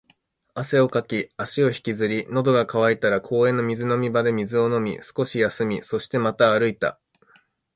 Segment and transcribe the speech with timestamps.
[0.55, 6.99] 汗をかき、足を引きずり、喉が渇いたら公園の水飲み場で水を飲み、少し休み、そしてまた歩いた